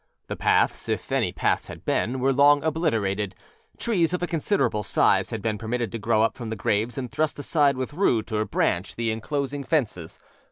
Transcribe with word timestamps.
The 0.29 0.35
paths, 0.35 0.89
if 0.89 1.11
any 1.11 1.31
paths 1.31 1.67
had 1.67 1.85
been, 1.85 2.19
were 2.19 2.33
long 2.33 2.63
obliterated; 2.63 3.35
trees 3.77 4.13
of 4.13 4.23
a 4.23 4.25
considerable 4.25 4.81
size 4.81 5.29
had 5.29 5.43
been 5.43 5.59
permitted 5.59 5.91
to 5.91 5.99
grow 5.99 6.23
up 6.23 6.35
from 6.35 6.49
the 6.49 6.55
graves 6.55 6.97
and 6.97 7.11
thrust 7.11 7.37
aside 7.37 7.77
with 7.77 7.93
root 7.93 8.31
or 8.31 8.43
branch 8.45 8.95
the 8.95 9.11
inclosing 9.11 9.63
fences. 9.63 10.19